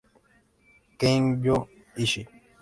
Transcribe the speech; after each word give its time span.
Kengo 0.99 1.57
Ishii 2.03 2.27